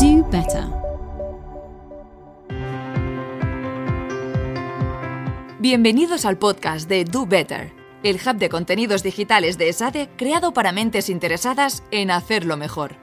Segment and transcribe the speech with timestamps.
[0.00, 0.64] Do better.
[5.58, 10.72] Bienvenidos al podcast de Do Better, el hub de contenidos digitales de ESADE creado para
[10.72, 12.96] mentes interesadas en hacerlo mejor.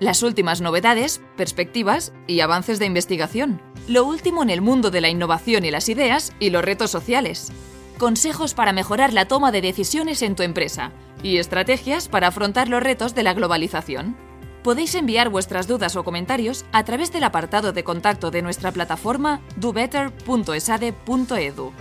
[0.00, 3.62] Las últimas novedades, perspectivas y avances de investigación.
[3.86, 7.52] Lo último en el mundo de la innovación y las ideas y los retos sociales.
[7.96, 10.90] Consejos para mejorar la toma de decisiones en tu empresa
[11.22, 14.29] y estrategias para afrontar los retos de la globalización.
[14.62, 19.40] Podéis enviar vuestras dudas o comentarios a través del apartado de contacto de nuestra plataforma
[19.56, 21.72] dobetter.esade.edu.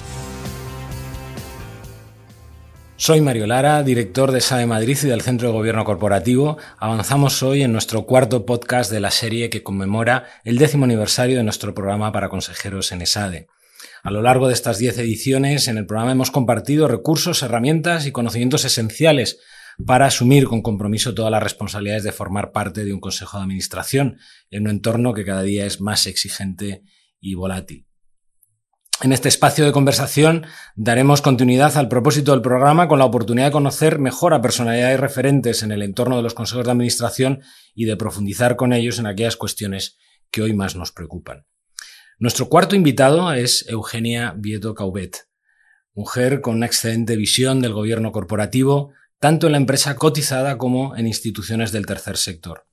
[2.96, 6.58] Soy Mario Lara, director de SADE Madrid y del Centro de Gobierno Corporativo.
[6.78, 11.44] Avanzamos hoy en nuestro cuarto podcast de la serie que conmemora el décimo aniversario de
[11.44, 13.48] nuestro programa para consejeros en ESADE.
[14.04, 18.12] A lo largo de estas diez ediciones, en el programa hemos compartido recursos, herramientas y
[18.12, 19.40] conocimientos esenciales
[19.86, 24.18] para asumir con compromiso todas las responsabilidades de formar parte de un consejo de administración
[24.50, 26.84] en un entorno que cada día es más exigente
[27.20, 27.86] y volátil.
[29.02, 30.46] En este espacio de conversación
[30.76, 35.64] daremos continuidad al propósito del programa con la oportunidad de conocer mejor a personalidades referentes
[35.64, 37.42] en el entorno de los consejos de administración
[37.74, 39.98] y de profundizar con ellos en aquellas cuestiones
[40.30, 41.46] que hoy más nos preocupan.
[42.18, 45.30] Nuestro cuarto invitado es Eugenia Vieto Caubet,
[45.94, 51.06] mujer con una excelente visión del gobierno corporativo, tanto en la empresa cotizada como en
[51.08, 52.66] instituciones del tercer sector.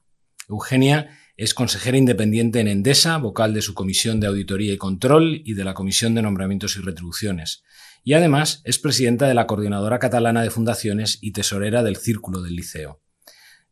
[0.48, 5.54] Eugenia es consejera independiente en Endesa, vocal de su Comisión de Auditoría y Control y
[5.54, 7.62] de la Comisión de Nombramientos y Retribuciones.
[8.04, 12.54] Y además es presidenta de la Coordinadora Catalana de Fundaciones y tesorera del Círculo del
[12.54, 13.02] Liceo.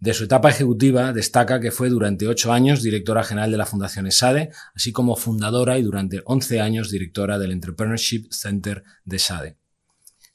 [0.01, 4.09] De su etapa ejecutiva destaca que fue durante ocho años directora general de la Fundación
[4.09, 9.57] ESADE, así como fundadora y durante once años directora del Entrepreneurship Center de ESADE.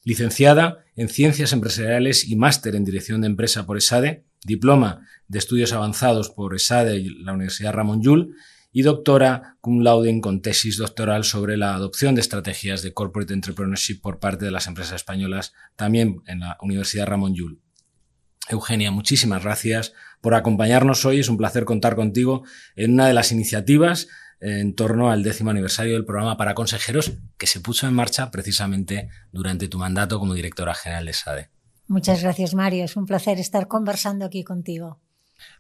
[0.04, 5.74] Licenciada en Ciencias Empresariales y máster en Dirección de Empresa por ESADE, diploma de Estudios
[5.74, 8.36] Avanzados por ESADE y la Universidad Ramón Llull
[8.72, 14.02] y doctora cum laude con tesis doctoral sobre la adopción de estrategias de corporate entrepreneurship
[14.02, 17.60] por parte de las empresas españolas, también en la Universidad Ramón Llull.
[18.50, 21.20] Eugenia, muchísimas gracias por acompañarnos hoy.
[21.20, 22.44] Es un placer contar contigo
[22.76, 24.08] en una de las iniciativas
[24.42, 29.10] en torno al décimo aniversario del programa para consejeros que se puso en marcha precisamente
[29.32, 31.50] durante tu mandato como directora general de SADE.
[31.88, 32.86] Muchas gracias, Mario.
[32.86, 35.00] Es un placer estar conversando aquí contigo.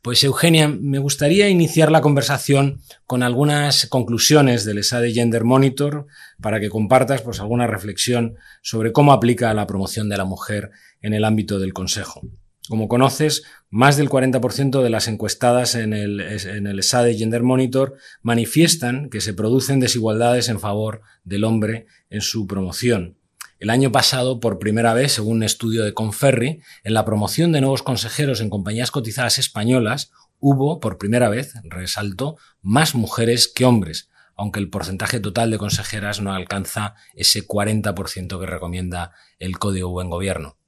[0.01, 6.07] Pues Eugenia, me gustaría iniciar la conversación con algunas conclusiones del SADE Gender Monitor
[6.41, 11.13] para que compartas pues, alguna reflexión sobre cómo aplica la promoción de la mujer en
[11.13, 12.21] el ámbito del Consejo.
[12.69, 19.09] Como conoces, más del 40% de las encuestadas en el, en SADE Gender Monitor manifiestan
[19.09, 23.17] que se producen desigualdades en favor del hombre en su promoción.
[23.57, 27.61] El año pasado, por primera vez, según un estudio de Conferri, en la promoción de
[27.61, 34.11] nuevos consejeros en compañías cotizadas españolas, hubo, por primera vez, resalto, más mujeres que hombres,
[34.35, 40.11] aunque el porcentaje total de consejeras no alcanza ese 40% que recomienda el Código Buen
[40.11, 40.58] Gobierno.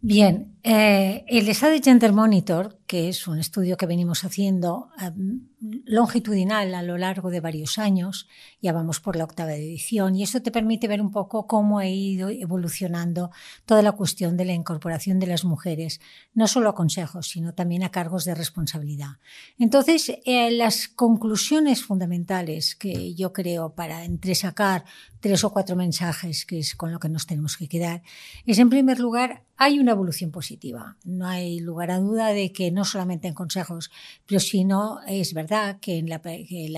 [0.00, 5.10] Bien, eh, el de Gender Monitor, que es un estudio que venimos haciendo eh,
[5.84, 8.28] longitudinal a lo largo de varios años,
[8.62, 11.86] ya vamos por la octava edición, y eso te permite ver un poco cómo ha
[11.86, 13.30] ido evolucionando
[13.64, 16.00] toda la cuestión de la incorporación de las mujeres,
[16.34, 19.18] no solo a consejos, sino también a cargos de responsabilidad.
[19.58, 24.84] Entonces, eh, las conclusiones fundamentales que yo creo para entresacar
[25.20, 28.02] tres o cuatro mensajes, que es con lo que nos tenemos que quedar,
[28.44, 30.96] es en primer lugar, hay una evolución positiva.
[31.04, 33.90] No hay lugar a duda de que no solamente en consejos,
[34.26, 36.20] pero sino es verdad que, en la,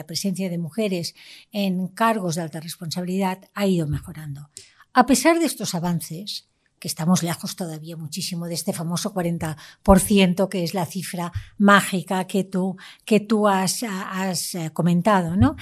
[0.06, 1.14] presencia de mujeres
[1.52, 4.48] en cargos de alta responsabilidad ha ido mejorando.
[4.94, 6.48] A pesar de estos avances,
[6.78, 12.44] que estamos lejos todavía muchísimo de este famoso 40% que es la cifra mágica que
[12.44, 15.56] tú, que tú has, has, eh, comentado, ¿no?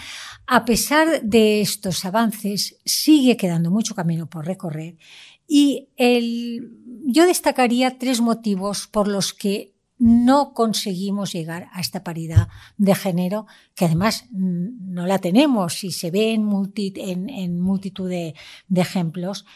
[0.46, 4.98] A pesar de estos avances, sigue quedando mucho camino por recorrer
[5.48, 6.72] y el,
[7.06, 13.46] yo destacaría tres motivos por los que no conseguimos llegar a esta paridad de género,
[13.74, 18.34] que además no la tenemos y se ve en, multitud de,
[18.68, 19.46] de ejemplos,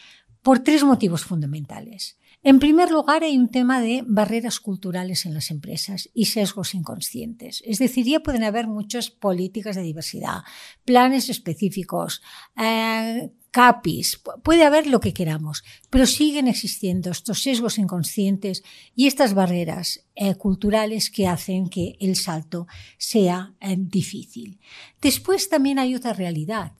[0.41, 2.17] por tres motivos fundamentales.
[2.43, 7.61] En primer lugar, hay un tema de barreras culturales en las empresas y sesgos inconscientes.
[7.67, 10.39] Es decir, ya pueden haber muchas políticas de diversidad,
[10.83, 12.23] planes específicos,
[12.57, 18.63] eh, CAPIs, puede haber lo que queramos, pero siguen existiendo estos sesgos inconscientes
[18.95, 22.67] y estas barreras eh, culturales que hacen que el salto
[22.97, 24.59] sea eh, difícil.
[25.01, 26.73] Después también hay otra realidad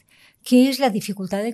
[0.44, 1.53] que es la dificultad de,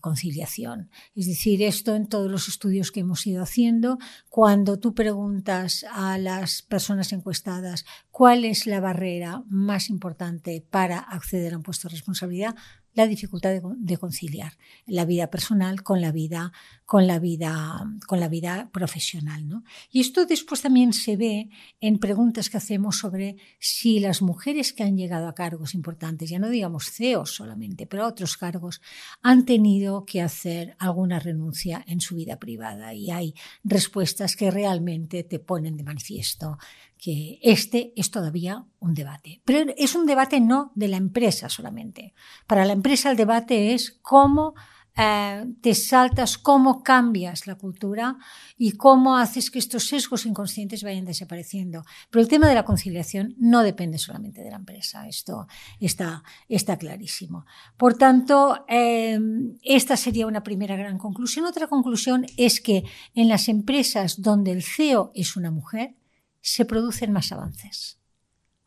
[0.00, 0.90] conciliación.
[1.14, 6.16] Es decir, esto en todos los estudios que hemos ido haciendo, cuando tú preguntas a
[6.18, 11.94] las personas encuestadas cuál es la barrera más importante para acceder a un puesto de
[11.94, 12.54] responsabilidad,
[13.00, 14.56] la dificultad de, conciliar
[14.86, 16.52] la vida personal con la vida,
[16.84, 19.48] con la vida, con la vida profesional.
[19.48, 19.64] ¿no?
[19.90, 21.48] Y esto después también se ve
[21.80, 26.38] en preguntas que hacemos sobre si las mujeres que han llegado a cargos importantes, ya
[26.38, 28.80] no digamos CEOs solamente, pero a otros cargos,
[29.22, 32.94] han tenido que hacer alguna renuncia en su vida privada.
[32.94, 36.58] Y hay respuestas que realmente te ponen de manifiesto
[37.00, 39.40] que este es todavía un debate.
[39.44, 42.14] Pero es un debate no de la empresa solamente.
[42.46, 44.54] Para la empresa el debate es cómo
[44.96, 48.18] eh, te saltas, cómo cambias la cultura
[48.58, 51.84] y cómo haces que estos sesgos inconscientes vayan desapareciendo.
[52.10, 55.46] Pero el tema de la conciliación no depende solamente de la empresa, esto
[55.78, 57.46] está, está clarísimo.
[57.76, 59.18] Por tanto, eh,
[59.62, 61.46] esta sería una primera gran conclusión.
[61.46, 65.94] Otra conclusión es que en las empresas donde el CEO es una mujer,
[66.40, 67.98] se producen más avances.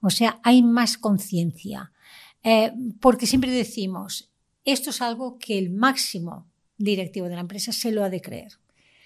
[0.01, 1.91] O sea, hay más conciencia.
[2.43, 4.31] Eh, porque siempre decimos,
[4.65, 8.53] esto es algo que el máximo directivo de la empresa se lo ha de creer.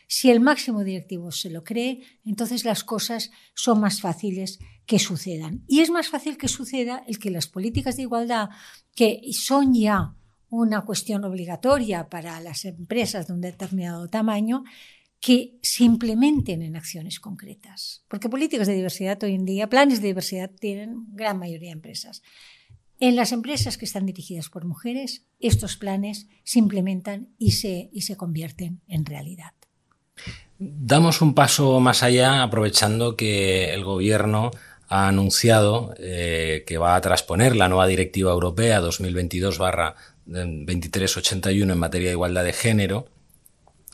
[0.07, 5.63] Si el máximo directivo se lo cree, entonces las cosas son más fáciles que sucedan.
[5.67, 8.49] Y es más fácil que suceda el que las políticas de igualdad,
[8.95, 10.15] que son ya
[10.49, 14.63] una cuestión obligatoria para las empresas de un determinado tamaño,
[15.19, 18.03] que se implementen en acciones concretas.
[18.07, 22.21] Porque políticas de diversidad hoy en día, planes de diversidad tienen gran mayoría de empresas.
[22.99, 28.01] En las empresas que están dirigidas por mujeres, estos planes se implementan y se, y
[28.01, 29.51] se convierten en realidad.
[30.57, 34.49] Damos un paso más allá aprovechando que el Gobierno
[34.87, 42.13] ha anunciado eh, que va a transponer la nueva Directiva Europea 2022-2381 en materia de
[42.13, 43.05] igualdad de género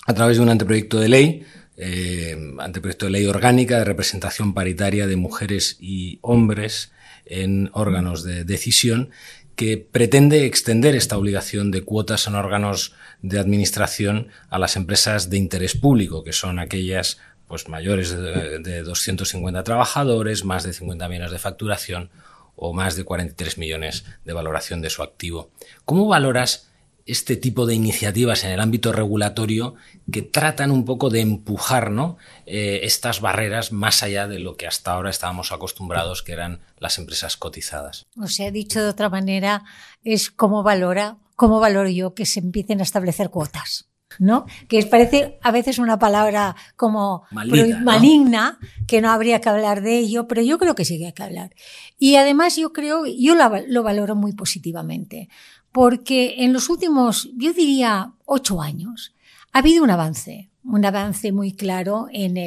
[0.05, 1.45] a través de un anteproyecto de ley,
[1.77, 6.91] eh, anteproyecto de ley orgánica de representación paritaria de mujeres y hombres
[7.25, 9.09] en órganos de decisión
[9.55, 15.38] que pretende extender esta obligación de cuotas en órganos de administración a las empresas de
[15.38, 21.31] interés público, que son aquellas pues mayores de, de 250 trabajadores, más de 50 millones
[21.31, 22.09] de facturación
[22.56, 25.51] o más de 43 millones de valoración de su activo.
[25.85, 26.72] ¿Cómo valoras
[27.05, 29.75] este tipo de iniciativas en el ámbito regulatorio
[30.11, 32.17] que tratan un poco de empujar ¿no?
[32.45, 36.97] Eh, estas barreras más allá de lo que hasta ahora estábamos acostumbrados, que eran las
[36.97, 38.05] empresas cotizadas.
[38.21, 39.63] O sea, dicho de otra manera,
[40.03, 43.89] es cómo valora, cómo valoro yo que se empiecen a establecer cuotas.
[44.19, 44.45] ¿No?
[44.68, 50.27] Que parece a veces una palabra como maligna, que no habría que hablar de ello,
[50.27, 51.56] pero yo creo que sí que hay que hablar.
[51.98, 55.30] Y además yo creo, yo lo valoro muy positivamente,
[55.71, 59.13] porque en los últimos, yo diría, ocho años,
[59.51, 62.38] ha habido un avance, un avance muy claro en,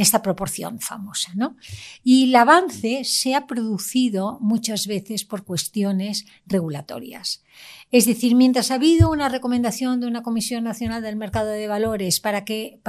[0.00, 1.32] esta proporción famosa.
[1.34, 1.56] ¿no?
[2.04, 7.42] Y el avance se ha producido muchas veces por cuestiones regulatorias.
[7.90, 12.20] Es decir, mientras ha habido una recomendación de una Comisión Nacional del Mercado de Valores
[12.20, 12.80] para que,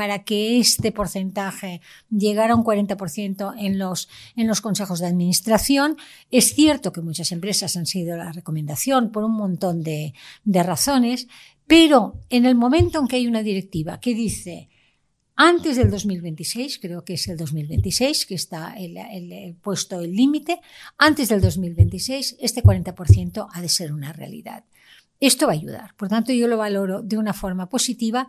[0.59, 4.07] este porcentaje llegara a un 40% en los,
[4.61, 5.97] consejos de administración,
[6.31, 10.13] es cierto que muchas empresas han sido la recomendación por un montón de
[10.45, 11.27] razones,
[11.67, 14.69] pero en el momento en que hay una directiva que dice
[15.35, 18.75] antes del 2026, creo que es el 2026 que está
[19.61, 20.59] puesto el límite,
[20.97, 24.63] antes del 2026 este 40% ha de ser una realidad.
[25.19, 25.95] Esto va a ayudar.
[25.95, 28.27] Por tanto, yo lo valoro de una forma positiva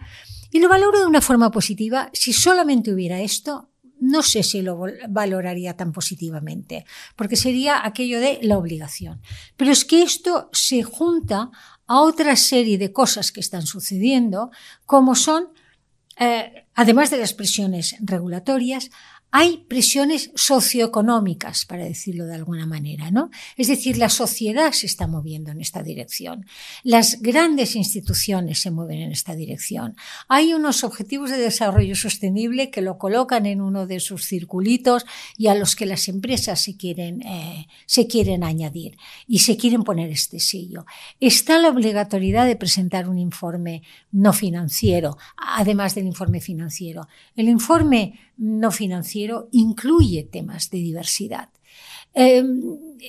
[0.50, 2.08] y lo valoro de una forma positiva.
[2.12, 6.84] Si solamente hubiera esto, no sé si lo valoraría tan positivamente,
[7.16, 9.20] porque sería aquello de la obligación.
[9.56, 11.50] Pero es que esto se junta
[11.86, 14.50] a otra serie de cosas que están sucediendo,
[14.86, 15.48] como son,
[16.18, 18.90] eh, además de las presiones regulatorias,
[19.36, 23.30] hay presiones socioeconómicas, para decirlo de alguna manera, ¿no?
[23.56, 26.46] Es decir, la sociedad se está moviendo en esta dirección.
[26.84, 29.96] Las grandes instituciones se mueven en esta dirección.
[30.28, 35.04] Hay unos objetivos de desarrollo sostenible que lo colocan en uno de sus circulitos
[35.36, 39.82] y a los que las empresas se quieren, eh, se quieren añadir y se quieren
[39.82, 40.86] poner este sello.
[41.18, 47.08] Está la obligatoriedad de presentar un informe no financiero, además del informe financiero.
[47.34, 51.48] El informe no financiero incluye temas de diversidad.
[52.14, 52.44] Eh,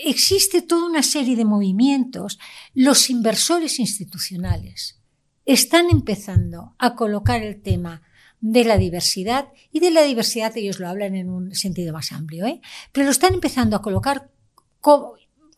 [0.03, 2.39] existe toda una serie de movimientos.
[2.73, 4.99] Los inversores institucionales
[5.45, 8.01] están empezando a colocar el tema
[8.41, 12.45] de la diversidad y de la diversidad ellos lo hablan en un sentido más amplio,
[12.45, 12.61] ¿eh?
[12.91, 14.29] pero lo están empezando a colocar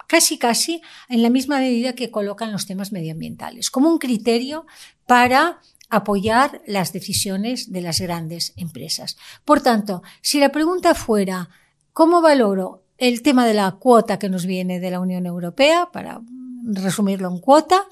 [0.07, 4.65] casi casi en la misma medida que colocan los temas medioambientales, como un criterio
[5.05, 5.59] para
[5.89, 9.17] apoyar las decisiones de las grandes empresas.
[9.45, 11.49] Por tanto, si la pregunta fuera
[11.97, 16.21] ¿cómo valoro el tema de la cuota que nos viene de la Unión Europea, para
[16.63, 17.87] resumirlo en cuota,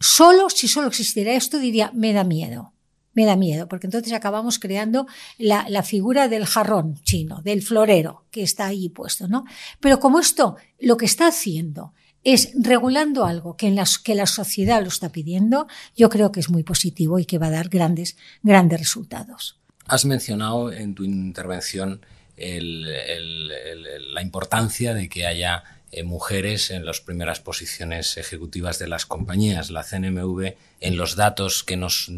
[0.00, 2.72] solo, si solo existiera esto, diría, me da miedo.
[3.12, 8.42] Me da miedo, porque entonces acabamos creando la, figura del jarrón chino, del florero que
[8.42, 9.44] está ahí puesto, ¿no?
[9.80, 11.92] Pero como esto lo que está haciendo
[12.24, 16.50] es regulando algo que, en que la sociedad lo está pidiendo, yo creo que es
[16.50, 19.58] muy positivo y que va a dar grandes, grandes resultados.
[19.86, 22.00] Has mencionado en tu intervención
[22.36, 25.62] la importancia de que haya
[25.92, 29.70] eh, mujeres en las primeras posiciones ejecutivas de las compañías.
[29.70, 32.10] La CNMV, en los datos que nos,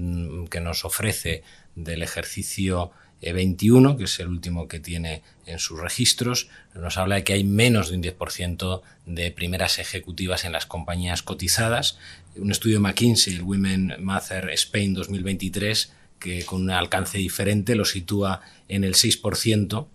[0.48, 1.42] que nos ofrece
[1.74, 7.16] del ejercicio 21, eh, que es el último que tiene en sus registros, nos habla
[7.16, 11.98] de que hay menos de un 10% de primeras ejecutivas en las compañías cotizadas.
[12.36, 17.84] Un estudio de McKinsey, el Women Matter Spain 2023, que con un alcance diferente lo
[17.84, 19.86] sitúa en el 6%,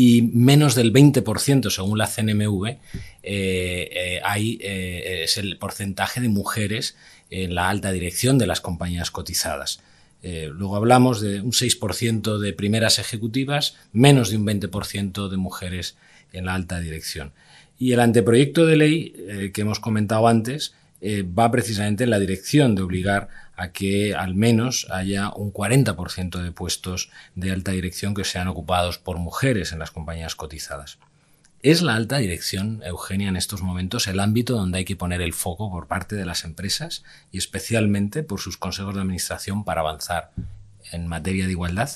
[0.00, 2.78] y menos del 20%, según la CNMV, eh,
[3.24, 6.96] eh, eh, es el porcentaje de mujeres
[7.30, 9.80] en la alta dirección de las compañías cotizadas.
[10.22, 15.96] Luego hablamos de un 6% de primeras ejecutivas, menos de un 20% de mujeres
[16.32, 17.32] en la alta dirección.
[17.78, 22.82] Y el anteproyecto de ley que hemos comentado antes va precisamente en la dirección de
[22.82, 28.48] obligar a que al menos haya un 40% de puestos de alta dirección que sean
[28.48, 30.98] ocupados por mujeres en las compañías cotizadas.
[31.60, 35.32] ¿Es la alta dirección, Eugenia, en estos momentos el ámbito donde hay que poner el
[35.32, 40.30] foco por parte de las empresas y especialmente por sus consejos de administración para avanzar
[40.92, 41.90] en materia de igualdad?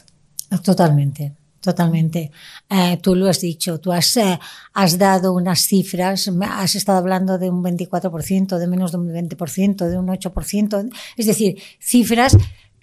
[0.65, 1.35] Totalmente.
[1.63, 2.33] Totalmente.
[2.69, 4.37] Eh, tú lo has dicho, tú has, eh,
[4.75, 9.89] has dado unas cifras, has estado hablando de un 24%, de menos de un 20%,
[9.89, 12.37] de un 8%, es decir, cifras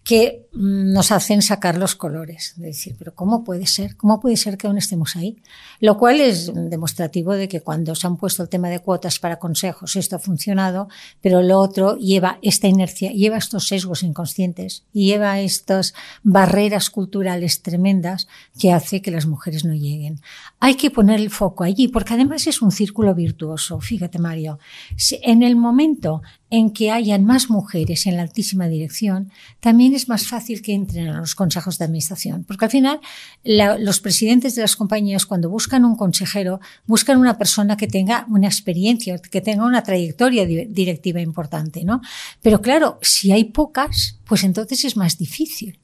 [0.10, 3.96] que nos hacen sacar los colores, de decir, pero ¿cómo puede ser?
[3.96, 5.38] ¿Cómo puede ser que aún estemos ahí?
[5.80, 9.38] Lo cual es demostrativo de que cuando se han puesto el tema de cuotas para
[9.38, 10.88] consejos, esto ha funcionado,
[11.22, 18.28] pero lo otro lleva esta inercia, lleva estos sesgos inconscientes lleva estas barreras culturales tremendas
[18.60, 20.22] que hace que las mujeres no lleguen.
[20.60, 23.80] Hay que poner el foco allí, porque además es un círculo virtuoso.
[23.80, 24.58] Fíjate, Mario,
[25.22, 30.28] en el momento en que hayan más mujeres en la altísima dirección, también es más
[30.28, 32.44] fácil que entren a los consejos de administración.
[32.44, 33.00] Porque al final,
[33.44, 38.26] la, los presidentes de las compañías, cuando buscan un consejero, buscan una persona que tenga
[38.30, 42.02] una experiencia, que tenga una trayectoria directiva importante, ¿no?
[42.42, 45.79] Pero claro, si hay pocas, pues entonces es más difícil.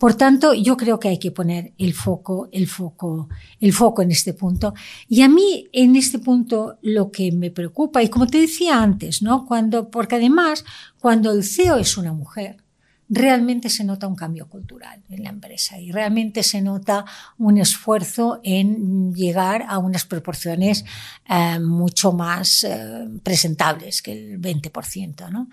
[0.00, 3.28] Por tanto, yo creo que hay que poner el foco, el foco,
[3.60, 4.72] el foco en este punto.
[5.08, 9.20] Y a mí, en este punto, lo que me preocupa, y como te decía antes,
[9.20, 9.44] ¿no?
[9.44, 10.64] Cuando, porque además,
[10.98, 12.64] cuando el CEO es una mujer,
[13.10, 17.04] realmente se nota un cambio cultural en la empresa y realmente se nota
[17.36, 20.86] un esfuerzo en llegar a unas proporciones
[21.28, 25.28] eh, mucho más eh, presentables que el 20%.
[25.30, 25.50] ¿no?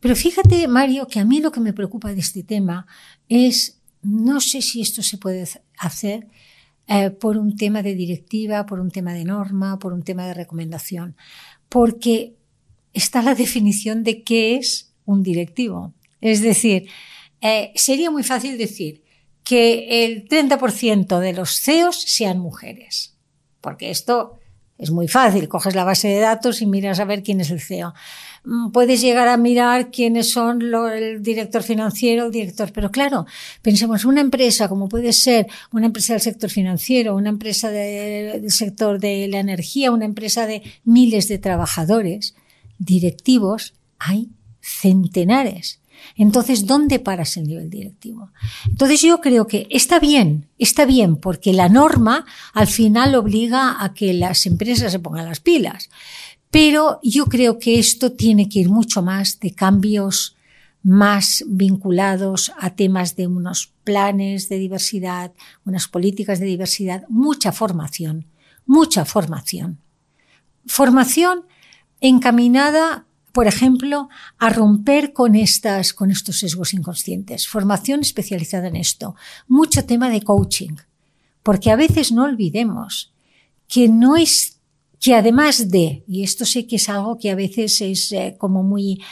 [0.00, 2.86] Pero fíjate, Mario, que a mí lo que me preocupa de este tema
[3.28, 3.75] es
[4.06, 5.46] no sé si esto se puede
[5.78, 6.28] hacer
[6.86, 10.34] eh, por un tema de directiva, por un tema de norma, por un tema de
[10.34, 11.16] recomendación,
[11.68, 12.36] porque
[12.92, 15.94] está la definición de qué es un directivo.
[16.20, 16.88] Es decir,
[17.40, 19.02] eh, sería muy fácil decir
[19.42, 23.16] que el 30% de los CEOs sean mujeres,
[23.60, 24.38] porque esto
[24.78, 27.60] es muy fácil, coges la base de datos y miras a ver quién es el
[27.60, 27.94] CEO.
[28.44, 32.72] Mm, puedes llegar a mirar quiénes son el director financiero, el director.
[32.72, 33.26] Pero claro,
[33.62, 39.00] pensemos, una empresa como puede ser una empresa del sector financiero, una empresa del sector
[39.00, 42.34] de la energía, una empresa de miles de trabajadores,
[42.78, 44.28] directivos, hay
[44.60, 45.80] centenares.
[46.16, 48.30] Entonces, ¿dónde paras el nivel directivo?
[48.68, 53.94] Entonces, yo creo que está bien, está bien, porque la norma al final obliga a
[53.94, 55.90] que las empresas se pongan las pilas.
[56.50, 60.36] Pero yo creo que esto tiene que ir mucho más de cambios
[60.86, 65.32] más vinculados a temas de unos planes de diversidad,
[65.64, 68.26] unas políticas de diversidad, mucha formación,
[68.66, 69.80] mucha formación.
[70.64, 71.44] Formación
[72.00, 73.04] encaminada,
[73.36, 77.46] por ejemplo, a romper con estas, con estos sesgos inconscientes.
[77.46, 79.14] Formación especializada en esto.
[79.46, 80.76] Mucho tema de coaching.
[81.42, 83.12] Porque a veces no olvidemos
[83.68, 84.58] que no es
[84.98, 88.62] que además de, y esto sé que es algo que a veces es eh, como
[88.62, 89.02] muy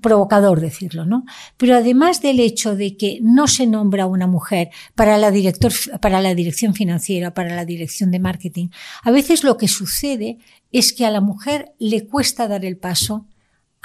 [0.00, 1.26] provocador decirlo, ¿no?
[1.58, 6.22] Pero además del hecho de que no se nombra una mujer para la, director, para
[6.22, 8.68] la dirección financiera, para la dirección de marketing,
[9.02, 10.38] a veces lo que sucede
[10.72, 13.26] es que a la mujer le cuesta dar el paso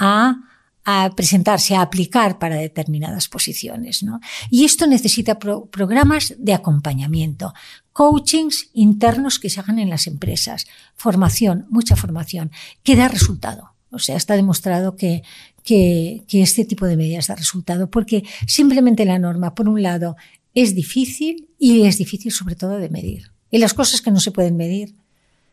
[0.00, 0.50] a
[0.84, 4.02] a presentarse, a aplicar para determinadas posiciones.
[4.02, 4.20] ¿no?
[4.50, 7.52] Y esto necesita programas de acompañamiento,
[7.92, 12.50] coachings internos que se hagan en las empresas, formación, mucha formación,
[12.82, 13.74] que da resultado.
[13.92, 15.22] O sea, está demostrado que,
[15.64, 20.16] que, que este tipo de medidas da resultado, porque simplemente la norma, por un lado,
[20.54, 23.32] es difícil y es difícil sobre todo de medir.
[23.50, 24.94] Y las cosas que no se pueden medir,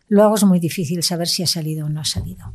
[0.10, 2.54] luego es muy difícil saber si ha salido o no ha salido.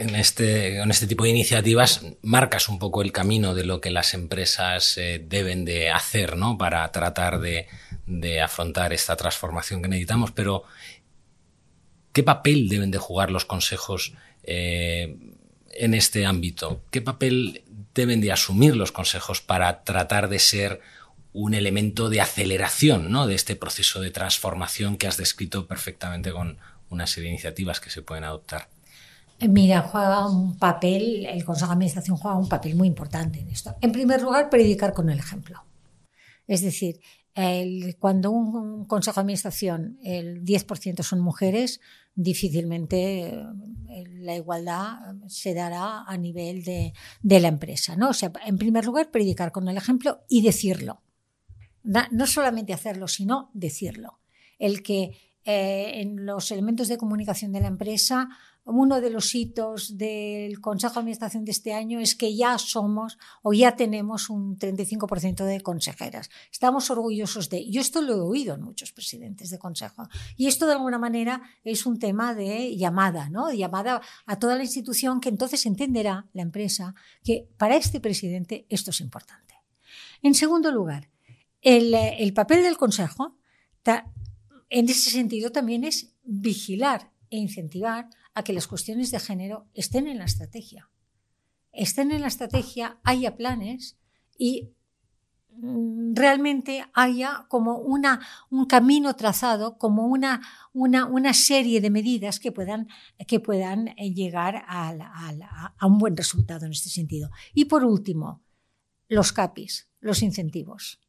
[0.00, 3.90] En este, en este tipo de iniciativas marcas un poco el camino de lo que
[3.90, 6.58] las empresas eh, deben de hacer ¿no?
[6.58, 7.66] para tratar de,
[8.06, 10.64] de afrontar esta transformación que necesitamos, pero
[12.12, 15.16] ¿qué papel deben de jugar los consejos eh,
[15.70, 16.82] en este ámbito?
[16.90, 20.80] ¿Qué papel deben de asumir los consejos para tratar de ser
[21.38, 23.26] un elemento de aceleración ¿no?
[23.26, 26.56] de este proceso de transformación que has descrito perfectamente con
[26.88, 28.68] una serie de iniciativas que se pueden adoptar.
[29.38, 33.50] Eh, mira, juega un papel, el Consejo de Administración juega un papel muy importante en
[33.50, 33.76] esto.
[33.82, 35.62] En primer lugar, predicar con el ejemplo.
[36.46, 37.00] Es decir,
[37.98, 41.82] cuando un, Consejo de Administración el 10% son mujeres,
[42.14, 47.94] difícilmente eh, la igualdad se dará a nivel de, de la empresa.
[47.94, 48.08] ¿no?
[48.08, 51.02] O sea, en primer lugar, predicar con el ejemplo y decirlo
[51.86, 54.20] no solamente hacerlo, sino decirlo.
[54.58, 58.28] El que eh, en los elementos de comunicación de la empresa,
[58.64, 63.16] uno de los hitos del Consejo de Administración de este año es que ya somos
[63.44, 66.30] o ya tenemos un 35% de consejeras.
[66.50, 67.70] Estamos orgullosos de.
[67.70, 70.08] Yo esto lo he oído en muchos presidentes de consejo.
[70.36, 73.46] Y esto de alguna manera es un tema de llamada, ¿no?
[73.46, 78.66] De llamada a toda la institución que entonces entenderá la empresa que para este presidente
[78.68, 79.54] esto es importante.
[80.22, 81.08] En segundo lugar,
[81.66, 83.36] el, papel del Consejo,
[84.68, 90.06] en ese sentido, también es vigilar e incentivar a que las cuestiones de género estén
[90.06, 90.88] en la estrategia.
[91.72, 93.98] Estén en la estrategia, haya planes
[94.38, 94.70] y
[95.50, 100.40] mm, realmente haya como una, un camino trazado, como una,
[100.72, 102.86] una, una serie de medidas que puedan,
[103.26, 107.30] que puedan eh, llegar a, un buen resultado en este sentido.
[107.54, 108.44] Y por último,
[109.08, 111.00] los CAPIs, los incentivos.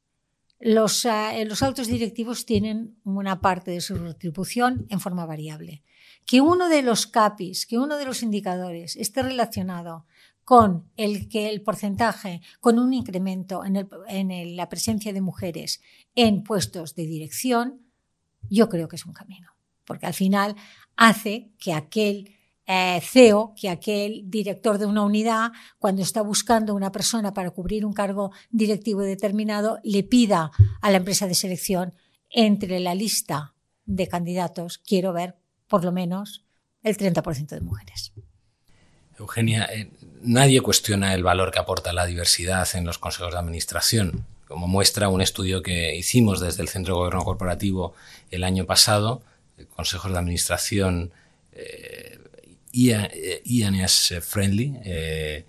[0.60, 1.08] Los,
[1.46, 5.84] los altos directivos tienen una parte de su retribución en forma variable.
[6.26, 10.06] Que uno de los CAPIs, que uno de los indicadores esté relacionado
[10.44, 15.82] con el que el porcentaje, con un incremento en, en la presencia de mujeres
[16.16, 17.82] en puestos de dirección,
[18.50, 19.52] yo creo que es un camino.
[19.84, 20.56] Porque al final
[20.96, 22.37] hace que aquel
[22.68, 27.86] eh, CEO que aquel director de una unidad, cuando está buscando una persona para cubrir
[27.86, 30.52] un cargo directivo determinado, le pida
[30.82, 31.94] a la empresa de selección
[32.30, 33.54] entre la lista
[33.86, 36.46] de candidatos, quiero ver por lo menos
[36.84, 38.12] el 30% de mujeres.
[39.18, 39.90] Eugenia, eh,
[40.22, 44.26] nadie cuestiona el valor que aporta la diversidad en los consejos de administración.
[44.46, 47.94] Como muestra un estudio que hicimos desde el Centro de Gobierno Corporativo
[48.30, 49.22] el año pasado,
[49.76, 51.12] consejos de administración
[51.52, 52.17] eh,
[52.78, 55.46] IANS Friendly, eh,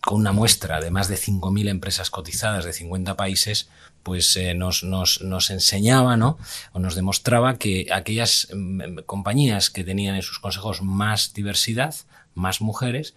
[0.00, 3.68] con una muestra de más de 5.000 empresas cotizadas de 50 países,
[4.02, 6.38] pues eh, nos, nos, nos, enseñaba, ¿no?
[6.72, 11.94] O nos demostraba que aquellas mm, compañías que tenían en sus consejos más diversidad,
[12.34, 13.14] más mujeres,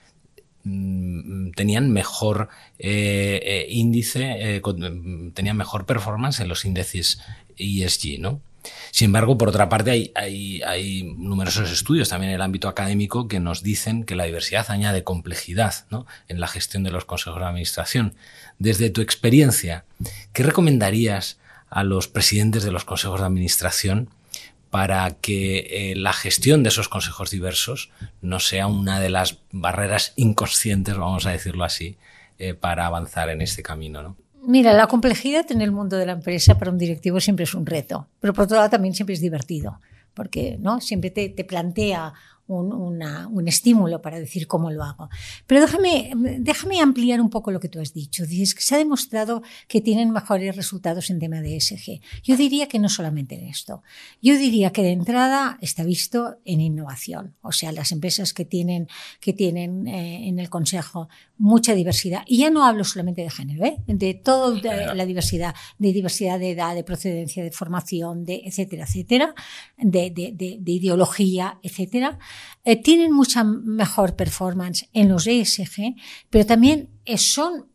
[0.64, 7.22] mm, tenían mejor eh, índice, mm, tenían mejor performance en los índices
[7.58, 8.42] ESG, ¿no?
[8.92, 13.40] Sin embargo, por otra parte, hay, hay, numerosos estudios también en el ámbito académico que
[13.40, 15.86] nos dicen que la diversidad añade complejidad
[16.28, 18.16] en la gestión de los consejos de administración.
[18.60, 19.86] Desde tu experiencia,
[20.32, 21.38] ¿qué recomendarías
[21.70, 24.10] a los presidentes de los consejos de administración
[24.70, 30.14] para que eh, la gestión de esos consejos diversos no sea una de las barreras
[30.16, 31.98] inconscientes, vamos a decirlo así,
[32.40, 34.02] eh, para avanzar en este camino?
[34.02, 34.18] ¿no?
[34.46, 37.66] Mira, la complejidad en el mundo de la empresa para un directivo siempre es un
[37.66, 39.80] reto, pero por otro lado también siempre es divertido,
[40.14, 40.82] porque ¿no?
[40.82, 42.14] siempre te, plantea
[42.48, 45.10] un, estímulo para decir cómo lo hago.
[45.48, 48.26] Pero déjame, déjame ampliar un poco lo que tú has dicho.
[48.26, 52.02] Dices que se ha demostrado que tienen mejores resultados en tema de ESG.
[52.24, 53.84] Yo diría que no solamente en esto.
[54.22, 57.36] Yo diría que de entrada está visto en innovación.
[57.42, 58.88] O sea, las empresas que tienen,
[59.20, 62.24] que tienen eh, en el Consejo mucha diversidad.
[62.26, 63.78] Y ya no hablo solamente de género, ¿eh?
[63.88, 69.36] de toda la diversidad, de diversidad de edad, de procedencia, de formación, de etcétera, etcétera,
[69.78, 72.20] de, de, de ideología, etcétera.
[72.66, 75.96] Eh, tienen mucha mejor performance en los ESG,
[76.30, 77.68] pero también eh, son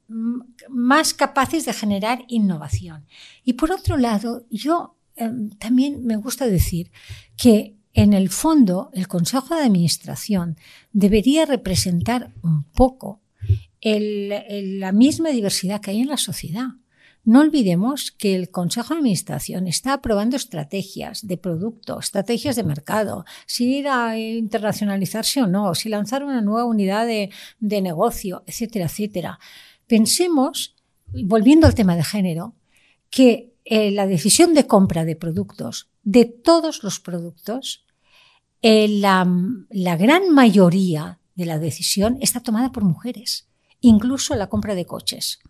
[0.68, 3.06] más capaces de generar innovación.
[3.44, 6.90] Y por otro lado, yo em, también me gusta decir
[7.36, 10.56] que en el fondo el Consejo de Administración
[10.92, 13.20] debería representar un poco
[13.80, 16.68] la misma diversidad que hay en la sociedad.
[17.28, 23.26] No olvidemos que el Consejo de Administración está aprobando estrategias de producto, estrategias de mercado,
[23.44, 29.38] si ir a internacionalizarse o no, si lanzar una nueva unidad de, negocio, etcétera, etcétera.
[29.86, 30.74] Pensemos,
[31.26, 32.54] volviendo al tema de género,
[33.10, 37.84] que eh, la decisión de compra de productos, de todos los productos,
[38.62, 43.50] eh, la gran mayoría de la decisión está tomada por mujeres,
[43.82, 45.40] incluso la compra de coches.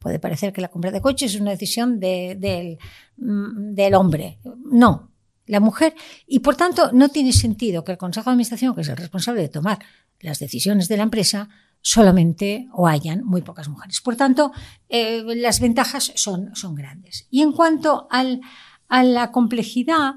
[0.00, 2.78] Puede parecer que la compra de coches es una decisión del,
[3.18, 4.38] mm, del hombre.
[4.64, 5.12] No,
[5.46, 5.94] la mujer.
[6.26, 9.42] Y por tanto, no tiene sentido que el Consejo de Administración, que es el responsable
[9.42, 9.78] de tomar
[10.20, 11.50] las decisiones de la empresa,
[11.82, 14.00] solamente o hayan muy pocas mujeres.
[14.00, 14.52] Por tanto,
[14.88, 17.26] eh, las ventajas son, son grandes.
[17.30, 18.40] Y en cuanto al,
[18.88, 20.14] a la complejidad,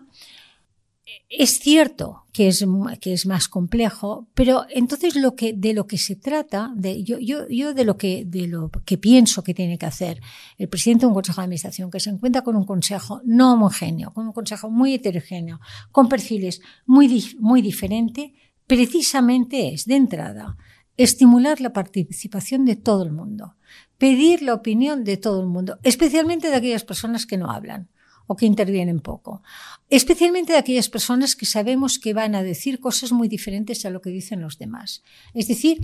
[1.28, 2.66] es cierto que es,
[3.00, 7.20] que es más complejo, pero entonces lo que, de lo que se trata, de, yo,
[7.20, 10.20] yo, yo de, lo que, de lo que pienso que tiene que hacer
[10.58, 14.12] el presidente de un consejo de administración, que se encuentra con un consejo no homogéneo,
[14.12, 15.60] con un consejo muy heterogéneo,
[15.92, 18.32] con perfiles muy, muy diferentes,
[18.66, 20.58] precisamente es, de entrada,
[20.98, 23.58] estimular la participación de todo el mundo,
[24.00, 27.90] pedir la opinión de todo el mundo, especialmente de aquellas personas que no hablan
[28.28, 29.42] o que intervienen poco.
[29.90, 34.02] Especialmente de aquellas personas que sabemos que van a decir cosas muy diferentes a lo
[34.02, 35.04] que dicen los demás.
[35.34, 35.80] Es decir,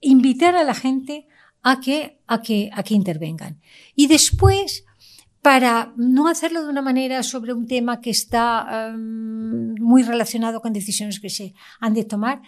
[0.00, 1.26] invitar a la gente
[1.62, 3.60] a que, a que, a que intervengan.
[3.96, 4.84] Y después,
[5.42, 10.72] para no hacerlo de una manera sobre un tema que está um, muy relacionado con
[10.72, 12.42] decisiones que se han de tomar,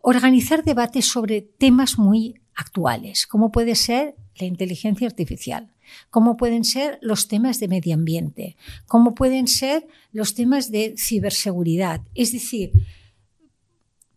[0.00, 5.73] organizar debates sobre temas muy actuales, como puede ser la inteligencia artificial,
[6.10, 12.00] como pueden ser los temas de medio ambiente, como pueden ser los temas de ciberseguridad.
[12.14, 12.72] Es decir,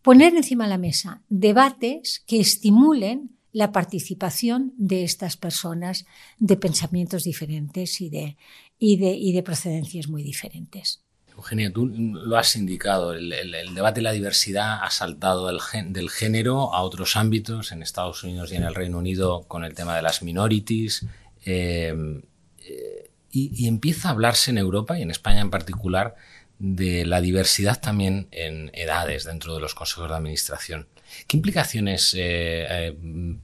[0.02, 6.06] poner encima de la mesa debates que estimulen la participación de estas personas
[6.38, 8.36] de pensamientos diferentes y de,
[8.78, 11.02] y de, y de procedencias muy diferentes.
[11.38, 13.30] Eugenia, tú lo has indicado, el,
[13.72, 18.56] debate de la diversidad ha saltado del, género a otros ámbitos, en Estados Unidos y
[18.56, 21.06] en el Reino Unido con el tema de las minorities,
[21.50, 22.22] eh,
[22.58, 26.14] eh, y, empieza a hablarse en Europa y en España en particular
[26.58, 30.88] de la diversidad también en edades dentro de los consejos de administración.
[31.26, 32.94] ¿Qué implicaciones eh,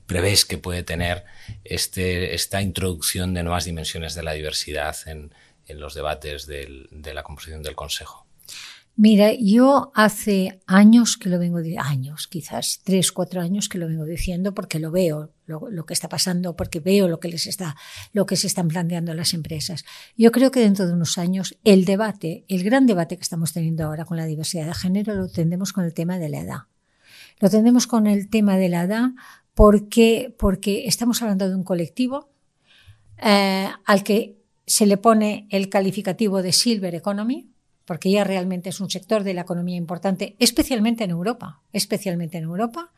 [0.06, 1.24] prevés que puede tener
[1.64, 5.32] este, esta introducción de nuevas dimensiones de la diversidad en,
[5.66, 8.23] en los debates de la composición del Consejo?
[8.96, 13.88] Mira, yo hace años que lo vengo diciendo, años, quizás tres, cuatro años que lo
[13.88, 17.74] vengo diciendo porque lo veo, lo, que está pasando, porque veo lo que les está,
[18.12, 19.84] lo que se están planteando las empresas.
[20.16, 23.84] Yo creo que dentro de unos años el debate, el gran debate que estamos teniendo
[23.84, 26.58] ahora con la diversidad de género, lo tendremos con el tema de la edad.
[27.40, 29.10] Lo tendremos con el tema de la edad
[29.54, 32.30] porque, porque estamos hablando de un colectivo
[33.18, 37.53] eh, al que se le pone el calificativo de Silver Economy,
[37.84, 42.44] porque ya realmente es un sector de la economía importante, especialmente en Europa, especialmente en
[42.44, 42.92] Europa.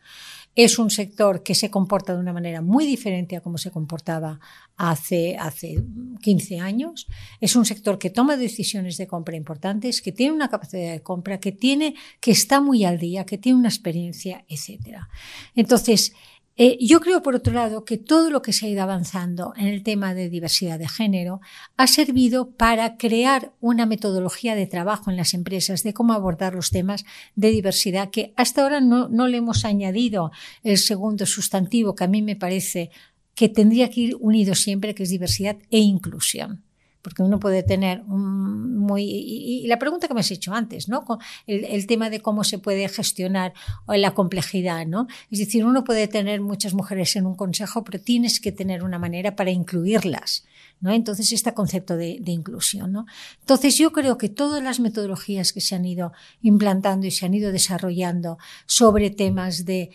[0.54, 4.40] Es un sector que se comporta de una manera muy diferente a como se comportaba
[4.76, 5.84] hace, hace
[6.22, 7.06] 15 años.
[7.42, 11.40] Es un sector que toma decisiones de compra importantes, que tiene una capacidad de compra,
[11.40, 15.10] que tiene, que está muy al día, que tiene una experiencia, etcétera.
[15.54, 16.14] Entonces,
[16.58, 19.66] eh, yo creo, por otro lado, que todo lo que se ha ido avanzando en
[19.66, 21.40] el tema de diversidad de género
[21.76, 26.70] ha servido para crear una metodología de trabajo en las empresas de cómo abordar los
[26.70, 30.30] temas de diversidad que hasta ahora no, no le hemos añadido
[30.62, 32.90] el segundo sustantivo que a mí me parece
[33.34, 36.65] que tendría que ir unido siempre, que es diversidad e inclusión
[37.06, 39.04] porque uno puede tener un muy...
[39.04, 41.04] Y, la pregunta que me has hecho antes, ¿no?
[41.46, 43.52] El, tema de cómo se puede gestionar
[43.86, 45.06] la complejidad, ¿no?
[45.30, 48.98] Es decir, uno puede tener muchas mujeres en un consejo, pero tienes que tener una
[48.98, 50.46] manera para incluirlas.
[50.80, 50.90] ¿no?
[50.90, 52.90] Entonces, este concepto de, inclusión.
[52.90, 53.06] ¿no?
[53.38, 57.34] Entonces, yo creo que todas las metodologías que se han ido implantando y se han
[57.34, 59.92] ido desarrollando sobre temas de,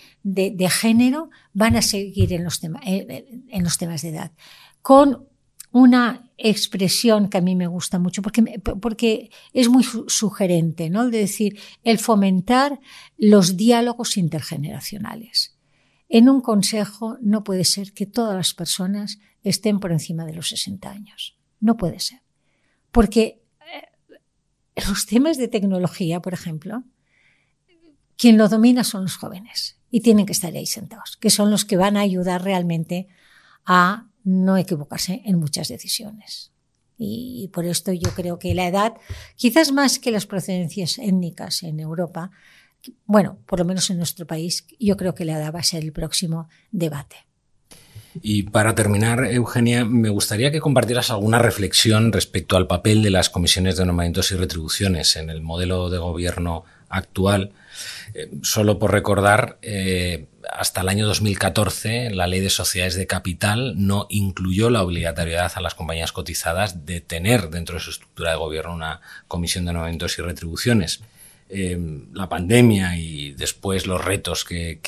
[0.70, 4.32] género van a seguir en los, temas eh, eh, en los temas de edad.
[4.82, 5.28] Con
[5.74, 11.10] una expresión que a mí me gusta mucho porque, porque es muy sugerente, ¿no?
[11.10, 12.80] De decir, el fomentar
[13.18, 15.58] los diálogos intergeneracionales.
[16.10, 20.50] En un consejo no puede ser que todas las personas estén por encima de los
[20.50, 21.38] 60 años.
[21.60, 22.22] No puede ser.
[22.92, 26.84] Porque eh, los temas de tecnología, por ejemplo,
[28.18, 31.66] quien lo domina son los jóvenes y tienen que estar ahí sentados, que son los
[31.66, 33.08] que van a ayudar realmente
[33.66, 36.52] a no equivocarse en muchas decisiones.
[36.98, 38.94] Y por esto yo creo que la edad,
[39.36, 42.32] quizás más que las procedencias étnicas en Europa,
[43.06, 45.84] bueno, por lo menos en nuestro país, yo creo que la edad va a ser
[45.84, 47.16] el próximo debate.
[48.22, 53.30] Y para terminar, Eugenia, me gustaría que compartieras alguna reflexión respecto al papel de las
[53.30, 57.54] comisiones de nombramientos y retribuciones en el modelo de gobierno actual.
[58.14, 63.74] Eh, solo por recordar, eh, hasta el año 2014 la ley de sociedades de capital
[63.78, 68.38] no incluyó la obligatoriedad a las compañías cotizadas de tener dentro de su estructura de
[68.38, 71.02] gobierno una comisión de nombramientos y retribuciones.
[71.54, 71.78] Eh,
[72.14, 74.80] la pandemia y después los retos que,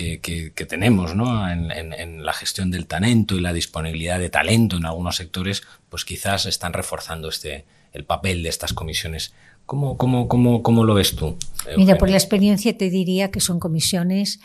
[0.70, 1.50] tenemos ¿no?
[1.50, 6.46] en, la gestión del talento y la disponibilidad de talento en algunos sectores, pues quizás
[6.46, 9.34] están reforzando este, el papel de estas comisiones.
[9.66, 11.38] ¿Cómo, cómo, cómo, cómo lo ves tú?
[11.78, 14.40] Mira, por la experiencia te diría que son comisiones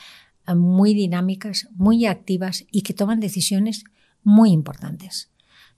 [0.55, 3.85] muy dinámicas, muy activas y que toman decisiones
[4.23, 5.31] muy importantes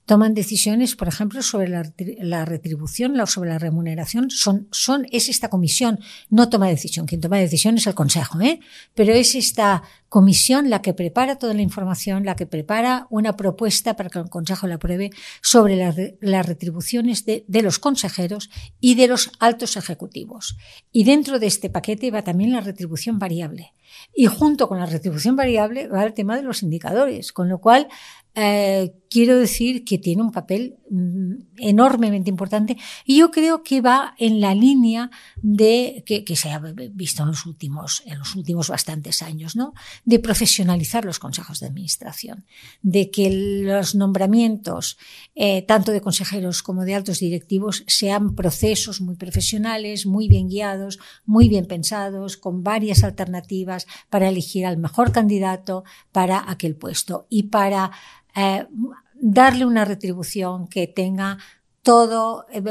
[0.05, 4.29] toman decisiones, por ejemplo, sobre la, retribución o sobre la remuneración.
[4.29, 7.05] Son, son, es esta comisión, no toma decisión.
[7.05, 8.59] Quien toma decisión es el Consejo, ¿eh?
[8.95, 13.95] pero es esta comisión la que prepara toda la información, la que prepara una propuesta
[13.95, 15.11] para que el Consejo la apruebe
[15.41, 15.77] sobre
[16.19, 20.57] las retribuciones de, de los consejeros y de los altos ejecutivos.
[20.91, 23.73] Y dentro de este paquete va también la retribución variable.
[24.13, 27.87] Y junto con la retribución variable va el tema de los indicadores, con lo cual
[28.35, 34.15] eh, quiero decir que tiene un papel mm, enormemente importante y yo creo que va
[34.17, 36.59] en la línea de que, se ha
[36.93, 39.73] visto en los últimos en los últimos bastantes años, ¿no?
[40.05, 42.45] De profesionalizar los consejos de administración,
[42.81, 43.29] de que
[43.65, 44.97] los nombramientos
[45.35, 50.99] eh, tanto de consejeros como de altos directivos sean procesos muy profesionales, muy bien guiados,
[51.25, 57.43] muy bien pensados, con varias alternativas para elegir al mejor candidato para aquel puesto y
[57.43, 57.91] para
[58.35, 58.65] eh,
[59.13, 61.37] darle una retribución que tenga
[61.83, 62.61] todo eh,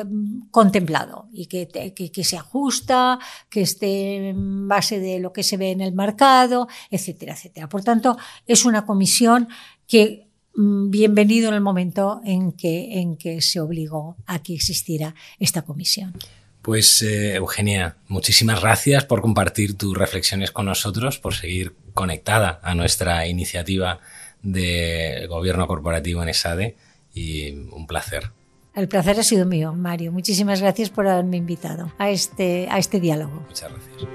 [0.50, 3.18] contemplado y que, que, se ajusta,
[3.48, 7.68] que esté en base de lo que se ve en el mercado, etcétera, etcétera.
[7.68, 9.48] Por tanto, es una comisión
[9.86, 15.14] que mm, bienvenido en el momento en que, en que se obligó a que existiera
[15.38, 16.14] esta comisión.
[16.62, 22.74] Pues eh, Eugenia, muchísimas gracias por compartir tus reflexiones con nosotros, por seguir conectada a
[22.74, 24.00] nuestra iniciativa
[24.42, 26.76] de gobierno corporativo en ESADE
[27.14, 28.32] y un placer.
[28.74, 30.12] El placer ha sido mío, Mario.
[30.12, 33.44] Muchísimas gracias por haberme invitado a este, a este diálogo.
[33.48, 34.08] Muchas gracias.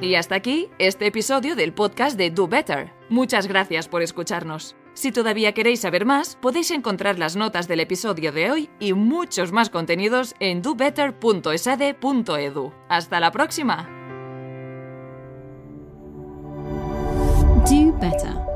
[0.00, 2.90] Y hasta aquí este episodio del podcast de Do Better.
[3.08, 4.74] Muchas gracias por escucharnos.
[4.94, 9.52] Si todavía queréis saber más, podéis encontrar las notas del episodio de hoy y muchos
[9.52, 12.72] más contenidos en dobetter.esade.edu.
[12.88, 14.01] Hasta la próxima.
[17.66, 18.51] Do better.